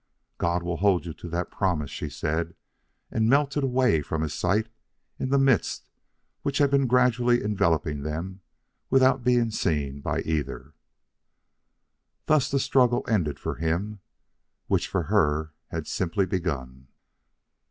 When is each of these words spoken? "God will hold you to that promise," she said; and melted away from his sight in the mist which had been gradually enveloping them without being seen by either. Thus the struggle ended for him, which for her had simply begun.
"God 0.39 0.63
will 0.63 0.77
hold 0.77 1.05
you 1.05 1.13
to 1.13 1.29
that 1.29 1.51
promise," 1.51 1.91
she 1.91 2.09
said; 2.09 2.55
and 3.11 3.29
melted 3.29 3.63
away 3.63 4.01
from 4.01 4.23
his 4.23 4.33
sight 4.33 4.65
in 5.19 5.29
the 5.29 5.37
mist 5.37 5.85
which 6.41 6.57
had 6.57 6.71
been 6.71 6.87
gradually 6.87 7.43
enveloping 7.43 8.01
them 8.01 8.41
without 8.89 9.23
being 9.23 9.51
seen 9.51 9.99
by 10.01 10.21
either. 10.21 10.73
Thus 12.25 12.49
the 12.49 12.57
struggle 12.59 13.05
ended 13.07 13.39
for 13.39 13.53
him, 13.57 13.99
which 14.65 14.87
for 14.87 15.03
her 15.03 15.53
had 15.67 15.85
simply 15.85 16.25
begun. 16.25 16.87